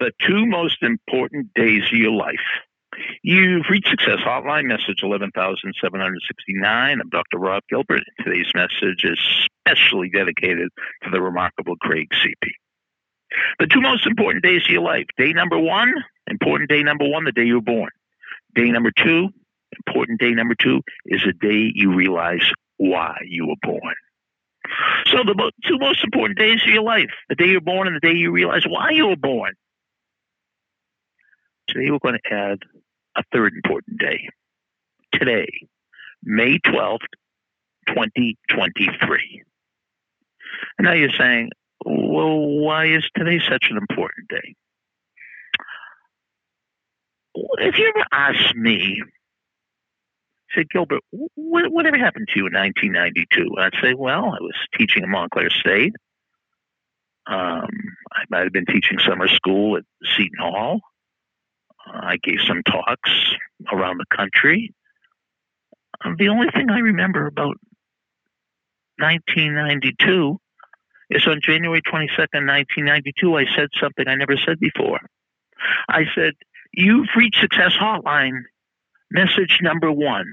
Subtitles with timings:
[0.00, 2.40] the two most important days of your life.
[3.22, 7.00] You've reached Success Hotline, message 11769.
[7.00, 7.38] I'm Dr.
[7.38, 8.02] Rob Gilbert.
[8.24, 10.70] Today's message is specially dedicated
[11.04, 12.50] to the remarkable Craig CP.
[13.58, 15.04] The two most important days of your life.
[15.18, 15.92] Day number one,
[16.26, 17.90] important day number one, the day you were born.
[18.54, 19.28] Day number two,
[19.86, 23.94] important day number two, is the day you realize why you were born.
[25.06, 28.00] So the two most important days of your life, the day you're born and the
[28.00, 29.52] day you realize why you were born.
[31.70, 32.58] Today we're going to add
[33.16, 34.28] a third important day.
[35.12, 35.48] Today,
[36.22, 37.06] May 12th,
[37.88, 39.42] 2023.
[40.78, 41.50] And now you're saying,
[41.84, 44.54] well, why is today such an important day?
[47.34, 49.02] If you ever ask me,
[50.54, 53.54] say, Gilbert, what, whatever happened to you in 1992?
[53.58, 55.94] I'd say, well, I was teaching at Montclair State.
[57.26, 57.68] Um,
[58.12, 59.84] I might have been teaching summer school at
[60.16, 60.80] Seton Hall.
[61.86, 63.10] I gave some talks
[63.72, 64.74] around the country.
[66.04, 67.56] Um, the only thing I remember about
[68.98, 70.38] 1992
[71.10, 75.00] is on January 22nd, 1992, I said something I never said before.
[75.88, 76.34] I said,
[76.72, 78.42] You've reached Success Hotline,
[79.10, 80.32] message number one.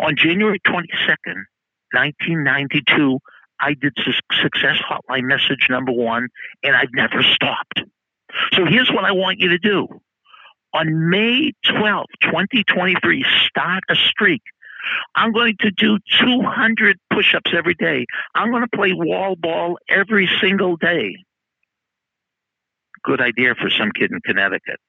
[0.00, 1.44] On January 22nd,
[1.92, 3.18] 1992,
[3.60, 3.92] I did
[4.40, 6.28] Success Hotline message number one,
[6.62, 7.82] and I've never stopped.
[8.52, 9.88] So here's what I want you to do
[10.74, 14.42] on May 12th, 2023, start a streak.
[15.14, 18.04] I'm going to do 200 push ups every day.
[18.34, 21.16] I'm going to play wall ball every single day.
[23.02, 24.80] Good idea for some kid in Connecticut.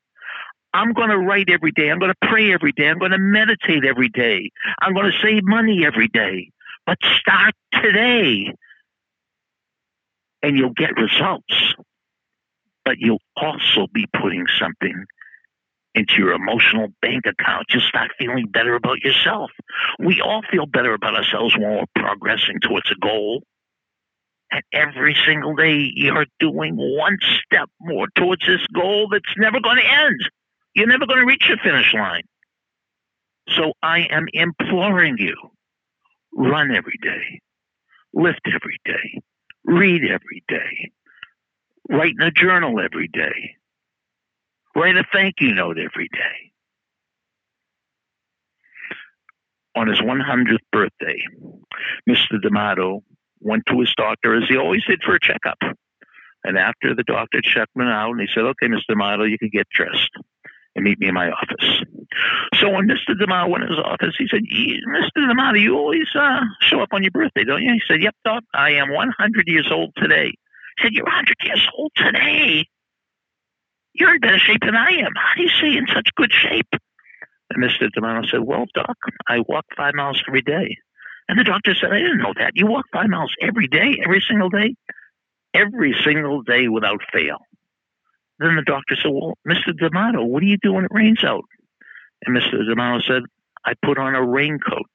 [0.74, 1.90] I'm going to write every day.
[1.90, 2.90] I'm going to pray every day.
[2.90, 4.50] I'm going to meditate every day.
[4.82, 6.52] I'm going to save money every day.
[6.86, 8.54] But start today
[10.44, 11.76] and you'll get results.
[12.84, 15.06] But you'll also be putting something
[15.96, 17.68] into your emotional bank account.
[17.70, 19.50] Just start feeling better about yourself.
[20.00, 23.44] We all feel better about ourselves when we're progressing towards a goal.
[24.52, 29.78] And every single day, you're doing one step more towards this goal that's never going
[29.78, 30.20] to end.
[30.76, 32.24] You're never going to reach the finish line.
[33.50, 35.36] So I am imploring you
[36.36, 37.40] run every day,
[38.14, 39.22] lift every day,
[39.64, 40.92] read every day,
[41.90, 43.55] write in a journal every day,
[44.76, 46.52] Write a thank you note every day.
[49.78, 51.18] On his 100th birthday,
[52.10, 52.42] Mr.
[52.42, 53.04] D'Amato
[53.40, 55.58] went to his doctor, as he always did, for a checkup.
[56.44, 58.88] And after the doctor checked him out, and he said, Okay, Mr.
[58.90, 60.12] D'Amato, you can get dressed
[60.76, 61.84] and meet me in my office.
[62.56, 63.18] So when Mr.
[63.18, 65.28] D'Amato went to his office, he said, Mr.
[65.28, 67.74] D'Amato, you always uh, show up on your birthday, don't you?
[67.74, 70.34] He said, Yep, Doc, I am 100 years old today.
[70.78, 72.66] He said, You're 100 years old today?
[73.96, 75.14] You're in better shape than I am.
[75.16, 76.68] How do you stay in such good shape?
[77.50, 77.90] And Mr.
[77.92, 78.98] D'Amato said, Well, Doc,
[79.28, 80.78] I walk five miles every day.
[81.30, 82.52] And the doctor said, I didn't know that.
[82.56, 84.76] You walk five miles every day, every single day?
[85.54, 87.38] Every single day without fail.
[88.40, 89.78] Then the doctor said, Well, Mr.
[89.78, 91.46] D'Amato, what do you do when it rains out?
[92.26, 92.68] And Mr.
[92.68, 93.24] D'Amato said,
[93.64, 94.86] I put on a raincoat.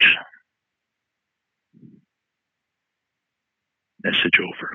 [4.03, 4.75] Message over.